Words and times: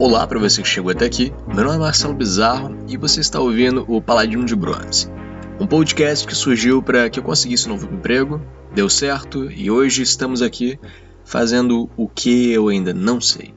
Olá 0.00 0.26
para 0.26 0.38
você 0.38 0.62
que 0.62 0.68
chegou 0.68 0.90
até 0.90 1.04
aqui. 1.04 1.30
Meu 1.46 1.62
nome 1.62 1.76
é 1.76 1.78
Marcelo 1.78 2.14
Bizarro 2.14 2.74
e 2.88 2.96
você 2.96 3.20
está 3.20 3.38
ouvindo 3.38 3.84
o 3.86 4.00
Paladino 4.00 4.46
de 4.46 4.56
Bronze, 4.56 5.12
um 5.60 5.66
podcast 5.66 6.26
que 6.26 6.34
surgiu 6.34 6.82
para 6.82 7.10
que 7.10 7.18
eu 7.18 7.22
conseguisse 7.22 7.66
um 7.66 7.72
novo 7.72 7.84
emprego, 7.92 8.40
deu 8.74 8.88
certo 8.88 9.50
e 9.52 9.70
hoje 9.70 10.00
estamos 10.00 10.40
aqui 10.40 10.80
fazendo 11.22 11.90
o 11.98 12.08
que 12.08 12.50
eu 12.50 12.68
ainda 12.68 12.94
não 12.94 13.20
sei. 13.20 13.52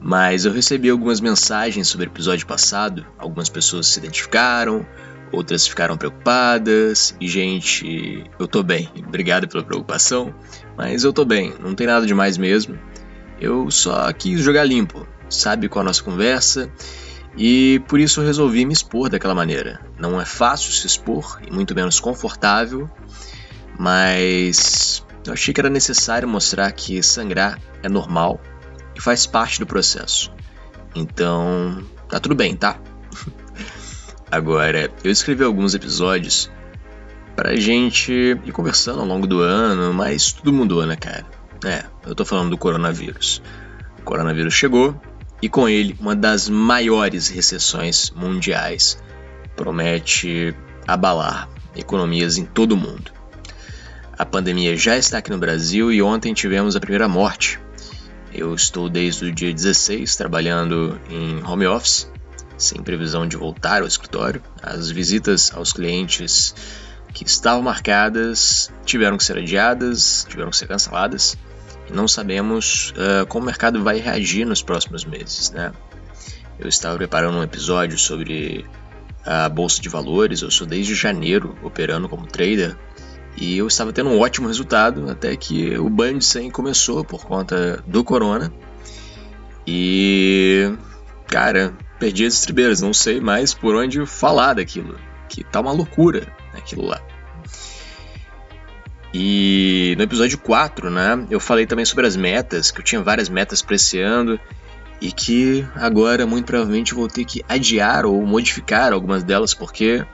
Mas 0.00 0.46
eu 0.46 0.54
recebi 0.54 0.88
algumas 0.88 1.20
mensagens 1.20 1.86
sobre 1.86 2.06
o 2.06 2.08
episódio 2.08 2.46
passado, 2.46 3.04
algumas 3.18 3.50
pessoas 3.50 3.88
se 3.88 3.98
identificaram, 3.98 4.86
outras 5.30 5.66
ficaram 5.66 5.98
preocupadas 5.98 7.14
e 7.20 7.28
gente, 7.28 8.24
eu 8.40 8.48
tô 8.48 8.62
bem. 8.62 8.88
Obrigado 9.06 9.46
pela 9.46 9.62
preocupação, 9.62 10.34
mas 10.78 11.04
eu 11.04 11.12
tô 11.12 11.26
bem, 11.26 11.52
não 11.60 11.74
tem 11.74 11.86
nada 11.86 12.06
demais 12.06 12.38
mesmo. 12.38 12.78
Eu 13.42 13.72
só 13.72 14.12
quis 14.12 14.40
jogar 14.40 14.62
limpo, 14.62 15.04
sabe 15.28 15.68
com 15.68 15.80
a 15.80 15.82
nossa 15.82 16.00
conversa 16.00 16.70
e 17.36 17.82
por 17.88 17.98
isso 17.98 18.20
eu 18.20 18.24
resolvi 18.24 18.64
me 18.64 18.72
expor 18.72 19.08
daquela 19.08 19.34
maneira. 19.34 19.80
Não 19.98 20.20
é 20.20 20.24
fácil 20.24 20.72
se 20.72 20.86
expor 20.86 21.40
e 21.44 21.52
muito 21.52 21.74
menos 21.74 21.98
confortável, 21.98 22.88
mas 23.76 25.04
eu 25.26 25.32
achei 25.32 25.52
que 25.52 25.60
era 25.60 25.68
necessário 25.68 26.28
mostrar 26.28 26.70
que 26.70 27.02
sangrar 27.02 27.58
é 27.82 27.88
normal 27.88 28.40
e 28.94 29.00
faz 29.00 29.26
parte 29.26 29.58
do 29.58 29.66
processo. 29.66 30.32
Então, 30.94 31.82
tá 32.08 32.20
tudo 32.20 32.36
bem, 32.36 32.54
tá? 32.54 32.78
Agora, 34.30 34.88
eu 35.02 35.10
escrevi 35.10 35.42
alguns 35.42 35.74
episódios 35.74 36.48
pra 37.34 37.56
gente 37.56 38.12
ir 38.12 38.52
conversando 38.52 39.00
ao 39.00 39.06
longo 39.06 39.26
do 39.26 39.40
ano, 39.40 39.92
mas 39.92 40.30
tudo 40.30 40.52
mudou, 40.52 40.86
né, 40.86 40.94
cara? 40.94 41.41
É, 41.64 41.84
eu 42.04 42.14
tô 42.14 42.24
falando 42.24 42.50
do 42.50 42.58
coronavírus. 42.58 43.40
O 43.98 44.02
coronavírus 44.02 44.52
chegou 44.52 45.00
e 45.40 45.48
com 45.48 45.68
ele 45.68 45.96
uma 46.00 46.14
das 46.14 46.48
maiores 46.48 47.28
recessões 47.28 48.10
mundiais. 48.10 48.98
Promete 49.54 50.54
abalar 50.86 51.48
economias 51.76 52.36
em 52.36 52.44
todo 52.44 52.72
o 52.72 52.76
mundo. 52.76 53.12
A 54.18 54.26
pandemia 54.26 54.76
já 54.76 54.96
está 54.96 55.18
aqui 55.18 55.30
no 55.30 55.38
Brasil 55.38 55.92
e 55.92 56.02
ontem 56.02 56.34
tivemos 56.34 56.74
a 56.74 56.80
primeira 56.80 57.08
morte. 57.08 57.60
Eu 58.34 58.54
estou 58.54 58.88
desde 58.88 59.26
o 59.26 59.32
dia 59.32 59.52
16 59.52 60.16
trabalhando 60.16 60.98
em 61.08 61.44
home 61.44 61.66
office, 61.66 62.10
sem 62.56 62.82
previsão 62.82 63.26
de 63.26 63.36
voltar 63.36 63.82
ao 63.82 63.88
escritório. 63.88 64.42
As 64.62 64.90
visitas 64.90 65.52
aos 65.54 65.72
clientes 65.72 66.54
que 67.12 67.24
estavam 67.24 67.62
marcadas 67.62 68.70
tiveram 68.84 69.16
que 69.16 69.24
ser 69.24 69.38
adiadas, 69.38 70.26
tiveram 70.28 70.50
que 70.50 70.56
ser 70.56 70.66
canceladas 70.66 71.36
não 71.92 72.08
sabemos 72.08 72.92
uh, 72.92 73.26
como 73.26 73.44
o 73.44 73.46
mercado 73.46 73.82
vai 73.82 73.98
reagir 73.98 74.44
nos 74.44 74.62
próximos 74.62 75.04
meses. 75.04 75.50
Né? 75.50 75.72
Eu 76.58 76.68
estava 76.68 76.96
preparando 76.96 77.38
um 77.38 77.42
episódio 77.42 77.98
sobre 77.98 78.64
a 79.24 79.48
bolsa 79.48 79.80
de 79.80 79.88
valores. 79.88 80.42
Eu 80.42 80.50
sou 80.50 80.66
desde 80.66 80.94
janeiro 80.94 81.56
operando 81.62 82.08
como 82.08 82.26
trader 82.26 82.76
e 83.36 83.56
eu 83.56 83.66
estava 83.66 83.92
tendo 83.92 84.10
um 84.10 84.20
ótimo 84.20 84.48
resultado 84.48 85.10
até 85.10 85.34
que 85.36 85.76
o 85.78 85.88
ban 85.88 86.18
de 86.18 86.24
100 86.24 86.50
começou 86.50 87.04
por 87.04 87.24
conta 87.24 87.82
do 87.86 88.04
corona. 88.04 88.52
E 89.66 90.72
cara, 91.28 91.72
perdi 91.98 92.26
as 92.26 92.34
estribeiras, 92.34 92.80
não 92.80 92.92
sei 92.92 93.20
mais 93.20 93.54
por 93.54 93.74
onde 93.74 94.04
falar 94.04 94.54
daquilo, 94.54 94.98
que 95.28 95.42
tá 95.44 95.60
uma 95.60 95.72
loucura 95.72 96.26
aquilo 96.52 96.84
lá. 96.84 97.00
E 99.14 99.94
no 99.98 100.04
episódio 100.04 100.38
4, 100.38 100.90
né, 100.90 101.26
eu 101.30 101.38
falei 101.38 101.66
também 101.66 101.84
sobre 101.84 102.06
as 102.06 102.16
metas, 102.16 102.70
que 102.70 102.80
eu 102.80 102.84
tinha 102.84 103.02
várias 103.02 103.28
metas 103.28 103.60
para 103.60 103.76
esse 103.76 104.00
ano 104.00 104.40
e 105.02 105.12
que 105.12 105.66
agora 105.74 106.26
muito 106.26 106.46
provavelmente 106.46 106.94
vou 106.94 107.08
ter 107.08 107.24
que 107.24 107.44
adiar 107.46 108.06
ou 108.06 108.24
modificar 108.24 108.92
algumas 108.92 109.22
delas 109.22 109.52
porque 109.52 110.04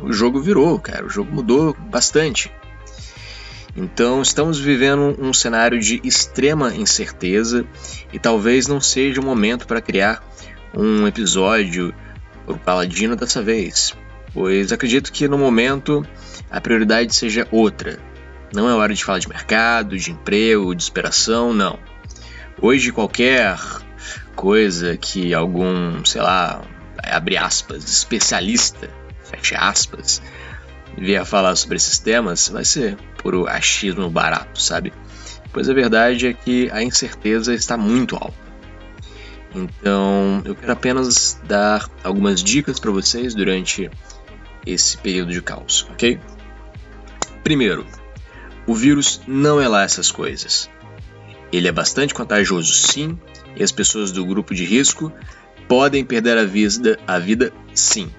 o 0.00 0.12
jogo 0.12 0.40
virou, 0.40 0.76
cara, 0.80 1.06
o 1.06 1.08
jogo 1.08 1.32
mudou 1.32 1.76
bastante. 1.88 2.50
Então 3.76 4.20
estamos 4.20 4.58
vivendo 4.58 5.16
um 5.20 5.32
cenário 5.32 5.78
de 5.78 6.00
extrema 6.02 6.74
incerteza 6.74 7.64
e 8.12 8.18
talvez 8.18 8.66
não 8.66 8.80
seja 8.80 9.20
o 9.20 9.24
momento 9.24 9.66
para 9.68 9.80
criar 9.80 10.22
um 10.74 11.06
episódio 11.06 11.94
para 12.44 12.54
o 12.54 12.58
Paladino 12.58 13.14
dessa 13.14 13.40
vez, 13.40 13.94
pois 14.34 14.72
acredito 14.72 15.12
que 15.12 15.28
no 15.28 15.38
momento 15.38 16.04
a 16.50 16.60
prioridade 16.60 17.14
seja 17.14 17.46
outra 17.52 17.98
não 18.54 18.68
é 18.68 18.74
hora 18.74 18.94
de 18.94 19.04
falar 19.04 19.18
de 19.18 19.28
mercado, 19.28 19.96
de 19.96 20.10
emprego, 20.10 20.74
de 20.74 20.82
esperação, 20.82 21.52
não. 21.52 21.78
Hoje 22.60 22.92
qualquer 22.92 23.58
coisa 24.34 24.96
que 24.96 25.32
algum, 25.34 26.04
sei 26.04 26.20
lá, 26.20 26.62
abre 27.02 27.36
aspas, 27.36 27.84
especialista, 27.84 28.88
fecha 29.24 29.58
aspas, 29.58 30.22
vier 30.96 31.24
falar 31.24 31.56
sobre 31.56 31.76
esses 31.76 31.98
temas, 31.98 32.48
vai 32.48 32.64
ser 32.64 32.96
puro 33.18 33.46
achismo 33.46 34.10
barato, 34.10 34.60
sabe? 34.60 34.92
Pois 35.52 35.68
a 35.68 35.74
verdade 35.74 36.26
é 36.26 36.32
que 36.32 36.70
a 36.70 36.82
incerteza 36.82 37.54
está 37.54 37.76
muito 37.76 38.16
alta. 38.16 38.42
Então, 39.54 40.42
eu 40.44 40.54
quero 40.54 40.72
apenas 40.72 41.38
dar 41.44 41.88
algumas 42.02 42.42
dicas 42.42 42.80
para 42.80 42.90
vocês 42.90 43.34
durante 43.34 43.90
esse 44.64 44.96
período 44.96 45.32
de 45.32 45.42
caos, 45.42 45.86
ok? 45.90 46.18
Primeiro, 47.44 47.84
o 48.66 48.74
vírus 48.74 49.20
não 49.26 49.60
é 49.60 49.68
lá 49.68 49.82
essas 49.82 50.10
coisas. 50.10 50.70
Ele 51.52 51.68
é 51.68 51.72
bastante 51.72 52.14
contagioso, 52.14 52.72
sim, 52.72 53.18
e 53.56 53.62
as 53.62 53.72
pessoas 53.72 54.10
do 54.10 54.24
grupo 54.24 54.54
de 54.54 54.64
risco 54.64 55.12
podem 55.68 56.04
perder 56.04 56.38
a 56.38 56.44
vida, 56.44 56.98
a 57.06 57.18
vida 57.18 57.52
sim, 57.74 58.10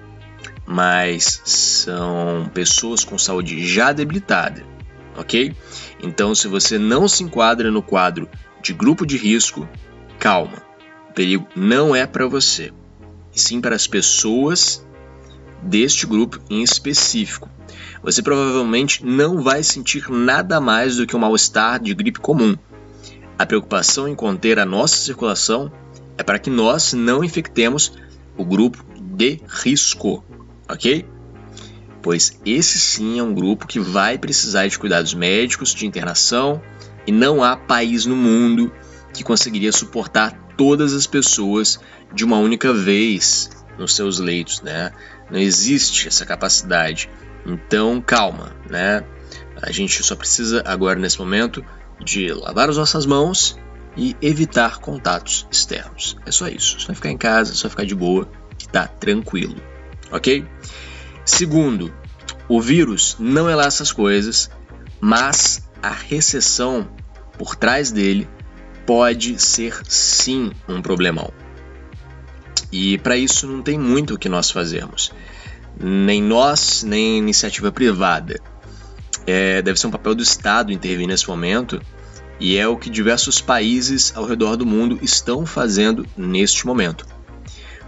mas 0.66 1.42
são 1.44 2.50
pessoas 2.54 3.04
com 3.04 3.18
saúde 3.18 3.66
já 3.66 3.92
debilitada, 3.92 4.64
ok? 5.16 5.54
Então, 6.02 6.34
se 6.34 6.48
você 6.48 6.78
não 6.78 7.08
se 7.08 7.22
enquadra 7.22 7.70
no 7.70 7.82
quadro 7.82 8.28
de 8.62 8.72
grupo 8.72 9.04
de 9.04 9.16
risco, 9.16 9.68
calma, 10.18 10.62
o 11.10 11.12
perigo 11.12 11.46
não 11.54 11.94
é 11.94 12.06
para 12.06 12.26
você, 12.26 12.72
e 13.34 13.40
sim 13.40 13.60
para 13.60 13.74
as 13.74 13.86
pessoas 13.86 14.86
deste 15.64 16.06
grupo 16.06 16.40
em 16.48 16.62
específico 16.62 17.48
você 18.04 18.22
provavelmente 18.22 19.04
não 19.04 19.42
vai 19.42 19.62
sentir 19.62 20.10
nada 20.10 20.60
mais 20.60 20.96
do 20.96 21.06
que 21.06 21.16
um 21.16 21.18
mal-estar 21.18 21.80
de 21.80 21.94
gripe 21.94 22.20
comum. 22.20 22.54
A 23.38 23.46
preocupação 23.46 24.06
em 24.06 24.14
conter 24.14 24.58
a 24.58 24.66
nossa 24.66 24.96
circulação 24.96 25.72
é 26.18 26.22
para 26.22 26.38
que 26.38 26.50
nós 26.50 26.92
não 26.92 27.24
infectemos 27.24 27.94
o 28.36 28.44
grupo 28.44 28.84
de 29.00 29.40
risco, 29.48 30.22
ok? 30.68 31.06
Pois 32.02 32.38
esse 32.44 32.78
sim 32.78 33.18
é 33.18 33.22
um 33.22 33.32
grupo 33.32 33.66
que 33.66 33.80
vai 33.80 34.18
precisar 34.18 34.66
de 34.68 34.78
cuidados 34.78 35.14
médicos, 35.14 35.74
de 35.74 35.86
internação, 35.86 36.60
e 37.06 37.12
não 37.12 37.42
há 37.42 37.56
país 37.56 38.04
no 38.04 38.14
mundo 38.14 38.70
que 39.14 39.24
conseguiria 39.24 39.72
suportar 39.72 40.32
todas 40.58 40.92
as 40.92 41.06
pessoas 41.06 41.80
de 42.12 42.22
uma 42.22 42.36
única 42.36 42.72
vez 42.72 43.50
nos 43.78 43.96
seus 43.96 44.18
leitos, 44.18 44.60
né? 44.60 44.92
Não 45.34 45.40
existe 45.40 46.06
essa 46.06 46.24
capacidade. 46.24 47.10
Então, 47.44 48.00
calma, 48.00 48.54
né? 48.70 49.02
A 49.60 49.72
gente 49.72 50.00
só 50.00 50.14
precisa 50.14 50.62
agora 50.64 50.96
nesse 50.96 51.18
momento 51.18 51.64
de 51.98 52.32
lavar 52.32 52.70
as 52.70 52.76
nossas 52.76 53.04
mãos 53.04 53.58
e 53.96 54.16
evitar 54.22 54.78
contatos 54.78 55.44
externos. 55.50 56.16
É 56.24 56.30
só 56.30 56.46
isso. 56.46 56.78
Só 56.78 56.94
ficar 56.94 57.10
em 57.10 57.18
casa, 57.18 57.52
só 57.52 57.68
ficar 57.68 57.84
de 57.84 57.96
boa, 57.96 58.30
que 58.56 58.68
tá 58.68 58.86
tranquilo, 58.86 59.56
ok? 60.12 60.46
Segundo, 61.24 61.92
o 62.48 62.60
vírus 62.60 63.16
não 63.18 63.50
é 63.50 63.56
lá 63.56 63.64
essas 63.64 63.90
coisas, 63.90 64.48
mas 65.00 65.68
a 65.82 65.90
recessão 65.90 66.88
por 67.36 67.56
trás 67.56 67.90
dele 67.90 68.28
pode 68.86 69.42
ser 69.42 69.80
sim 69.88 70.52
um 70.68 70.80
problemão. 70.80 71.32
E 72.76 72.98
para 72.98 73.16
isso 73.16 73.46
não 73.46 73.62
tem 73.62 73.78
muito 73.78 74.14
o 74.14 74.18
que 74.18 74.28
nós 74.28 74.50
fazermos 74.50 75.12
nem 75.80 76.22
nós, 76.22 76.82
nem 76.82 77.18
iniciativa 77.18 77.72
privada. 77.72 78.40
É, 79.26 79.62
deve 79.62 79.78
ser 79.78 79.86
um 79.86 79.90
papel 79.90 80.14
do 80.14 80.22
Estado 80.22 80.72
intervir 80.72 81.06
nesse 81.06 81.28
momento, 81.28 81.80
e 82.38 82.56
é 82.56 82.66
o 82.66 82.76
que 82.76 82.90
diversos 82.90 83.40
países 83.40 84.12
ao 84.16 84.26
redor 84.26 84.56
do 84.56 84.66
mundo 84.66 84.98
estão 85.02 85.46
fazendo 85.46 86.06
neste 86.16 86.66
momento. 86.66 87.06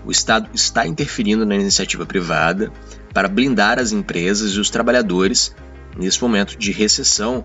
O 0.04 0.10
Estado 0.10 0.48
está 0.54 0.86
interferindo 0.86 1.44
na 1.44 1.56
iniciativa 1.56 2.06
privada 2.06 2.72
para 3.12 3.28
blindar 3.28 3.78
as 3.78 3.92
empresas 3.92 4.52
e 4.52 4.60
os 4.60 4.70
trabalhadores 4.70 5.54
nesse 5.96 6.22
momento 6.22 6.56
de 6.56 6.72
recessão, 6.72 7.44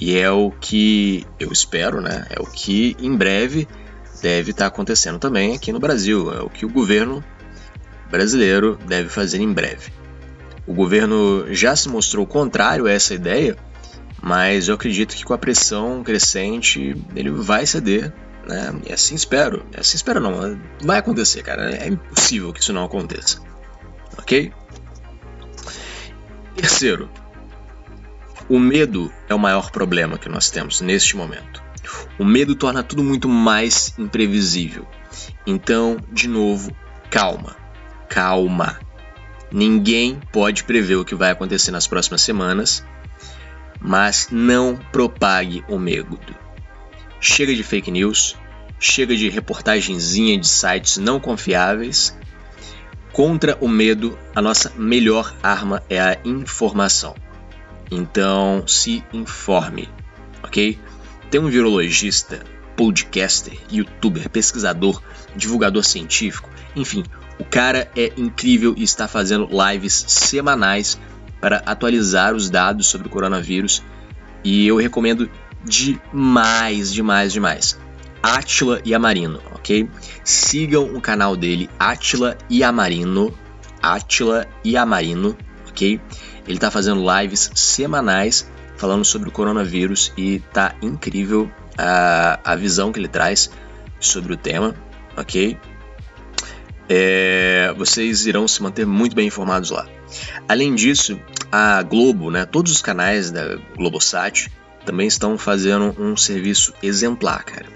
e 0.00 0.16
é 0.16 0.30
o 0.30 0.50
que 0.50 1.26
eu 1.38 1.52
espero, 1.52 2.00
né? 2.00 2.26
É 2.30 2.40
o 2.40 2.46
que 2.46 2.96
em 3.00 3.14
breve 3.14 3.68
deve 4.20 4.50
estar 4.50 4.66
acontecendo 4.66 5.18
também 5.18 5.54
aqui 5.54 5.72
no 5.72 5.80
Brasil, 5.80 6.32
é 6.32 6.42
o 6.42 6.50
que 6.50 6.64
o 6.64 6.68
governo 6.68 7.24
brasileiro 8.10 8.78
deve 8.86 9.08
fazer 9.08 9.38
em 9.38 9.52
breve. 9.52 9.92
O 10.66 10.74
governo 10.74 11.46
já 11.52 11.74
se 11.74 11.88
mostrou 11.88 12.26
contrário 12.26 12.86
a 12.86 12.92
essa 12.92 13.14
ideia, 13.14 13.56
mas 14.22 14.68
eu 14.68 14.74
acredito 14.74 15.16
que 15.16 15.24
com 15.24 15.32
a 15.32 15.38
pressão 15.38 16.02
crescente 16.02 16.96
ele 17.14 17.30
vai 17.30 17.64
ceder 17.66 18.12
Né? 18.46 18.80
E 18.88 18.92
assim 18.92 19.14
espero. 19.14 19.64
Assim 19.76 19.96
espero 19.96 20.20
não. 20.20 20.58
Vai 20.82 20.98
acontecer, 20.98 21.42
cara. 21.42 21.74
É 21.74 21.88
impossível 21.88 22.52
que 22.52 22.60
isso 22.60 22.72
não 22.72 22.84
aconteça. 22.84 23.40
Ok? 24.18 24.52
Terceiro, 26.56 27.08
o 28.48 28.58
medo 28.58 29.12
é 29.28 29.34
o 29.34 29.38
maior 29.38 29.70
problema 29.70 30.18
que 30.18 30.28
nós 30.28 30.50
temos 30.50 30.80
neste 30.80 31.16
momento. 31.16 31.62
O 32.18 32.24
medo 32.24 32.54
torna 32.54 32.82
tudo 32.82 33.02
muito 33.02 33.28
mais 33.28 33.94
imprevisível. 33.98 34.86
Então, 35.46 35.96
de 36.12 36.28
novo, 36.28 36.74
calma. 37.10 37.56
Calma. 38.08 38.78
Ninguém 39.52 40.20
pode 40.32 40.64
prever 40.64 40.96
o 40.96 41.04
que 41.04 41.14
vai 41.14 41.30
acontecer 41.30 41.70
nas 41.70 41.86
próximas 41.86 42.22
semanas, 42.22 42.84
mas 43.80 44.28
não 44.30 44.76
propague 44.92 45.64
o 45.68 45.78
medo. 45.78 46.18
Chega 47.20 47.54
de 47.54 47.62
fake 47.62 47.90
news, 47.90 48.36
chega 48.78 49.16
de 49.16 49.28
reportagenzinha 49.28 50.38
de 50.38 50.46
sites 50.46 50.98
não 50.98 51.18
confiáveis. 51.18 52.16
Contra 53.12 53.58
o 53.60 53.68
medo, 53.68 54.16
a 54.34 54.40
nossa 54.40 54.72
melhor 54.76 55.34
arma 55.42 55.82
é 55.88 56.00
a 56.00 56.16
informação. 56.24 57.14
Então, 57.90 58.62
se 58.68 59.04
informe, 59.12 59.88
ok? 60.44 60.78
Tem 61.30 61.40
um 61.40 61.48
virologista, 61.48 62.40
podcaster, 62.76 63.56
youtuber, 63.70 64.28
pesquisador, 64.28 65.02
divulgador 65.36 65.84
científico, 65.84 66.50
enfim, 66.74 67.04
o 67.38 67.44
cara 67.44 67.90
é 67.96 68.12
incrível 68.16 68.74
e 68.76 68.82
está 68.82 69.08
fazendo 69.08 69.48
lives 69.50 70.04
semanais 70.08 70.98
para 71.40 71.58
atualizar 71.58 72.34
os 72.34 72.50
dados 72.50 72.86
sobre 72.86 73.08
o 73.08 73.10
coronavírus 73.10 73.82
e 74.44 74.66
eu 74.66 74.76
recomendo 74.76 75.30
demais, 75.64 76.92
demais, 76.92 77.32
demais. 77.32 77.78
Atila 78.22 78.80
Yamarino, 78.86 79.40
ok? 79.54 79.88
Sigam 80.22 80.94
o 80.94 81.00
canal 81.00 81.34
dele, 81.36 81.70
Atila 81.78 82.36
Yamarino, 82.50 83.32
Atila 83.82 84.46
Yamarino, 84.64 85.36
ok? 85.68 86.00
Ele 86.46 86.56
está 86.56 86.70
fazendo 86.70 87.02
lives 87.18 87.50
semanais 87.54 88.46
falando 88.80 89.04
sobre 89.04 89.28
o 89.28 89.32
coronavírus 89.32 90.12
e 90.16 90.40
tá 90.52 90.74
incrível 90.82 91.50
a, 91.78 92.40
a 92.42 92.56
visão 92.56 92.90
que 92.90 92.98
ele 92.98 93.08
traz 93.08 93.50
sobre 94.00 94.32
o 94.32 94.36
tema, 94.36 94.74
ok? 95.16 95.56
é, 96.92 97.72
vocês 97.78 98.26
irão 98.26 98.48
se 98.48 98.60
manter 98.60 98.84
muito 98.84 99.14
bem 99.14 99.28
informados 99.28 99.70
lá. 99.70 99.86
Além 100.48 100.74
disso, 100.74 101.20
a 101.52 101.80
Globo, 101.84 102.32
né, 102.32 102.44
todos 102.44 102.72
os 102.72 102.82
canais 102.82 103.30
da 103.30 103.56
Globosat 103.76 104.50
também 104.84 105.06
estão 105.06 105.38
fazendo 105.38 105.94
um 105.96 106.16
serviço 106.16 106.74
exemplar, 106.82 107.44
cara. 107.44 107.66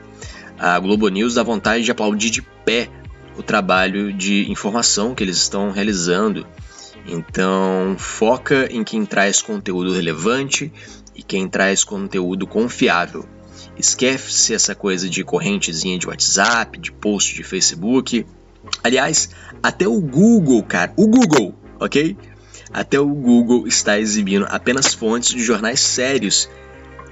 A 0.59 0.81
Globo 0.81 1.09
News 1.09 1.35
dá 1.35 1.45
vontade 1.45 1.85
de 1.85 1.93
aplaudir 1.93 2.31
de 2.31 2.43
pé 2.43 2.91
o 3.39 3.43
trabalho 3.43 4.13
de 4.13 4.51
informação 4.51 5.15
que 5.15 5.23
eles 5.23 5.37
estão 5.37 5.71
realizando. 5.71 6.45
Então, 7.07 7.97
foca 7.99 8.67
em 8.71 8.83
quem 8.83 9.05
traz 9.05 9.43
conteúdo 9.43 9.93
relevante 9.93 10.73
e 11.15 11.23
quem 11.23 11.49
traz 11.49 11.85
conteúdo 11.85 12.47
confiável. 12.47 13.27
Esquece 13.77 14.55
essa 14.55 14.75
coisa 14.75 15.09
de 15.09 15.23
correntezinha 15.23 15.99
de 15.99 16.07
WhatsApp, 16.07 16.79
de 16.79 16.93
post 16.93 17.35
de 17.35 17.43
Facebook. 17.43 18.27
Aliás, 18.83 19.31
até 19.63 19.87
o 19.87 20.01
Google, 20.01 20.63
cara, 20.63 20.93
o 20.97 21.07
Google, 21.07 21.55
ok? 21.79 22.17
Até 22.73 22.99
o 22.99 23.09
Google 23.09 23.67
está 23.67 23.99
exibindo 23.99 24.47
apenas 24.49 24.95
fontes 24.95 25.31
de 25.31 25.43
jornais 25.43 25.81
sérios 25.81 26.49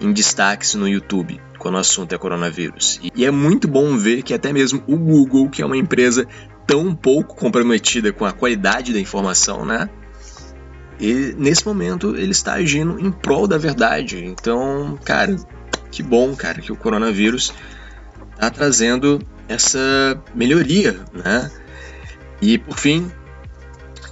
em 0.00 0.12
destaques 0.12 0.74
no 0.74 0.88
YouTube 0.88 1.40
quando 1.62 1.76
o 1.76 1.78
assunto 1.78 2.12
é 2.12 2.18
coronavírus. 2.18 3.00
E 3.14 3.24
é 3.24 3.30
muito 3.30 3.68
bom 3.68 3.96
ver 3.96 4.24
que 4.24 4.34
até 4.34 4.52
mesmo 4.52 4.82
o 4.88 4.96
Google, 4.96 5.48
que 5.48 5.62
é 5.62 5.66
uma 5.66 5.76
empresa 5.76 6.26
tão 6.66 6.94
pouco 6.94 7.34
comprometida 7.34 8.12
com 8.12 8.24
a 8.24 8.32
qualidade 8.32 8.92
da 8.92 9.00
informação, 9.00 9.64
né? 9.64 9.88
E 11.00 11.34
nesse 11.36 11.66
momento 11.66 12.16
ele 12.16 12.32
está 12.32 12.54
agindo 12.54 13.00
em 13.00 13.10
prol 13.10 13.48
da 13.48 13.58
verdade. 13.58 14.24
Então, 14.24 14.98
cara, 15.04 15.36
que 15.90 16.02
bom, 16.02 16.34
cara, 16.34 16.60
que 16.60 16.72
o 16.72 16.76
coronavírus 16.76 17.52
está 18.34 18.50
trazendo 18.50 19.20
essa 19.48 20.20
melhoria, 20.34 21.00
né? 21.12 21.50
E 22.40 22.58
por 22.58 22.78
fim, 22.78 23.10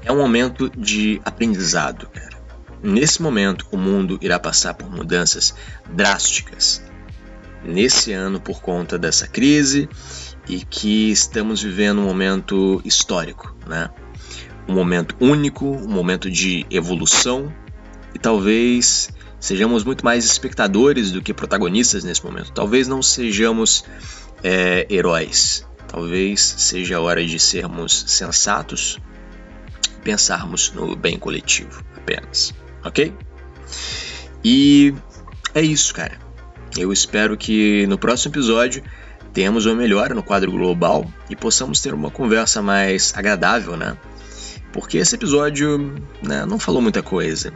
é 0.05 0.13
um 0.13 0.19
momento 0.19 0.71
de 0.71 1.21
aprendizado, 1.25 2.07
cara. 2.09 2.41
Nesse 2.83 3.21
momento, 3.21 3.67
o 3.71 3.77
mundo 3.77 4.19
irá 4.23 4.39
passar 4.39 4.75
por 4.75 4.91
mudanças 4.91 5.55
drásticas. 5.93 6.83
Nesse 7.63 8.13
ano, 8.13 8.41
por 8.41 8.61
conta 8.63 8.99
dessa 8.99 9.27
crise 9.27 9.89
e 10.51 10.65
que 10.65 11.13
estamos 11.13 11.63
vivendo 11.63 12.01
um 12.01 12.05
momento 12.05 12.83
histórico, 12.85 13.55
né? 13.69 13.89
Um 14.67 14.75
momento 14.75 15.15
único, 15.21 15.65
um 15.65 15.89
momento 15.89 16.29
de 16.29 16.67
evolução 16.69 17.55
e 18.13 18.19
talvez 18.19 19.11
sejamos 19.39 19.85
muito 19.85 20.05
mais 20.05 20.25
espectadores 20.25 21.13
do 21.13 21.23
que 21.23 21.33
protagonistas 21.33 22.03
nesse 22.03 22.25
momento. 22.25 22.51
Talvez 22.51 22.89
não 22.89 23.01
sejamos 23.01 23.85
é, 24.43 24.89
heróis. 24.91 25.65
Talvez 25.87 26.41
seja 26.41 26.97
a 26.97 27.01
hora 27.01 27.25
de 27.25 27.39
sermos 27.39 28.05
sensatos, 28.09 28.99
pensarmos 30.03 30.73
no 30.73 30.97
bem 30.97 31.17
coletivo 31.17 31.85
apenas, 31.97 32.53
ok? 32.85 33.15
E 34.45 34.93
é 35.55 35.63
isso, 35.63 35.95
cara. 35.95 36.19
Eu 36.77 36.93
espero 36.93 37.37
que 37.37 37.87
no 37.87 37.99
próximo 37.99 38.33
episódio 38.33 38.83
tenhamos 39.33 39.67
uma 39.67 39.75
melhora 39.75 40.15
no 40.15 40.23
quadro 40.23 40.51
global 40.51 41.05
e 41.29 41.37
possamos 41.37 41.81
ter 41.81 41.95
uma 41.95 42.11
conversa 42.11 42.61
mais 42.63 43.13
agradável, 43.17 43.77
né? 43.77 43.97
Porque 44.73 44.99
esse 44.99 45.15
episódio 45.15 45.95
né, 46.23 46.47
não 46.47 46.59
falou 46.59 46.81
muita 46.81 47.03
coisa. 47.03 47.53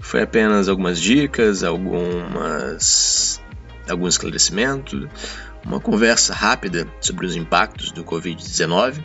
Foi 0.00 0.22
apenas 0.22 0.68
algumas 0.68 1.00
dicas, 1.00 1.62
algumas 1.62 3.40
algum 3.88 4.06
esclarecimento, 4.06 5.08
uma 5.64 5.80
conversa 5.80 6.32
rápida 6.32 6.86
sobre 7.00 7.26
os 7.26 7.34
impactos 7.34 7.90
do 7.90 8.04
Covid-19 8.04 9.02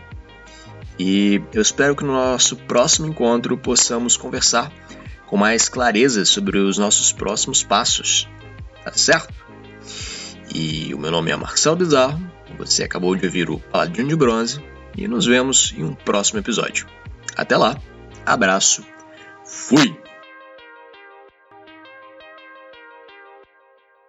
e 0.97 1.41
eu 1.53 1.61
espero 1.61 1.95
que 1.95 2.03
no 2.03 2.13
nosso 2.13 2.55
próximo 2.55 3.07
encontro 3.07 3.57
possamos 3.57 4.15
conversar 4.15 4.71
com 5.25 5.37
mais 5.37 5.67
clareza 5.67 6.23
sobre 6.23 6.57
os 6.57 6.77
nossos 6.77 7.11
próximos 7.11 7.63
passos, 7.63 8.29
tá 8.83 8.93
certo? 8.93 9.33
E 10.57 10.93
o 10.93 10.97
meu 10.97 11.11
nome 11.11 11.31
é 11.31 11.35
Marcelo 11.35 11.75
Bizarro, 11.75 12.17
você 12.57 12.85
acabou 12.85 13.13
de 13.13 13.25
ouvir 13.25 13.49
o 13.49 13.59
Paladino 13.59 14.07
de 14.07 14.15
Bronze 14.15 14.63
e 14.97 15.05
nos 15.05 15.25
vemos 15.25 15.73
em 15.77 15.83
um 15.83 15.93
próximo 15.93 16.39
episódio. 16.39 16.87
Até 17.35 17.57
lá, 17.57 17.77
abraço, 18.25 18.81
fui! 19.43 20.04